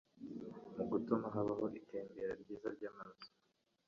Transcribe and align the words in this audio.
mu 0.75 0.83
gutuma 0.91 1.25
habaho 1.35 1.65
itembera 1.79 2.33
ryiza 2.41 2.67
ry'amaraso 2.75 3.29